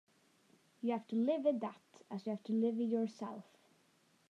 You 0.81 0.93
have 0.93 1.05
to 1.09 1.15
live 1.15 1.43
with 1.43 1.59
that, 1.59 1.79
as 2.09 2.25
you 2.25 2.31
have 2.31 2.41
to 2.45 2.53
live 2.53 2.77
with 2.77 2.89
yourself. 2.89 3.43